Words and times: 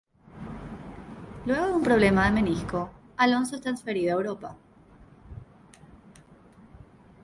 Luego 1.45 1.67
de 1.67 1.73
un 1.75 1.83
problema 1.83 2.25
de 2.25 2.31
menisco, 2.31 2.89
Alonso 3.17 3.53
es 3.53 3.61
transferido 3.61 4.11
a 4.11 4.15
Europa. 4.23 4.57